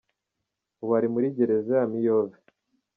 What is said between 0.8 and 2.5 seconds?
Ubu ari muri Gereza ya Miyove.”